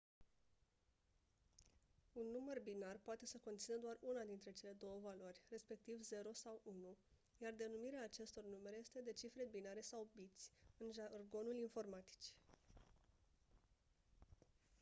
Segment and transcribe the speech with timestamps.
[2.15, 6.61] un număr binar poate să conțină doar una dintre cele două valori respectiv 0 sau
[6.63, 6.97] 1
[7.37, 12.33] iar denumirea acestor numere este de cifre binare sau biți în jargonul informaticii